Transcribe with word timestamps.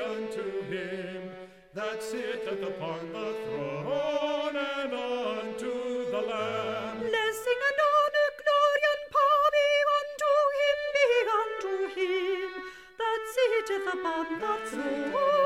unto 0.00 0.62
him 0.62 1.30
that 1.74 2.02
sitteth 2.02 2.62
upon 2.62 3.12
the 3.12 3.34
throne 3.46 4.56
and 4.56 4.92
unto 4.92 6.10
the 6.10 6.20
Lamb. 6.20 6.98
Blessing 6.98 7.60
and 7.68 7.80
honor, 7.90 8.30
glory 8.40 8.84
and 8.92 9.04
power 9.14 9.48
be 9.56 9.68
unto 9.98 10.32
him, 10.58 10.78
be 10.96 11.08
unto 11.40 11.72
him 12.00 12.50
that 12.98 13.20
sitteth 13.34 13.86
upon 13.94 14.26
the 14.40 14.54
throne. 14.70 15.39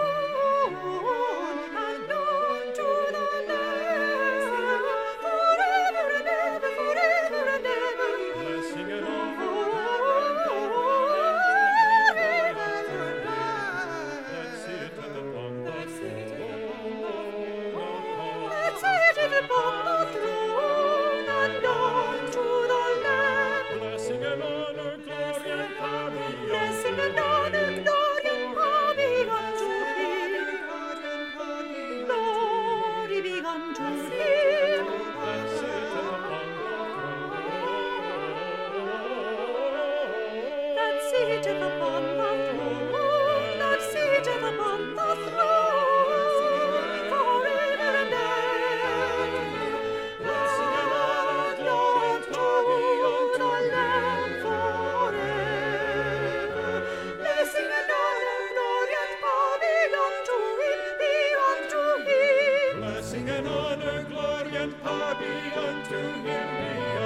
Glory 64.82 65.52
unto 65.56 65.96
him, 65.96 66.22
be 66.24 66.30